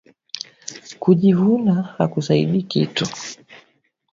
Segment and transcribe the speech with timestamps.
[1.01, 3.05] Kujivuna akusaidii kitu